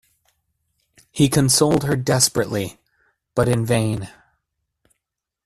[1.11, 2.79] He consoled her desperately—
[3.35, 4.09] but in vain.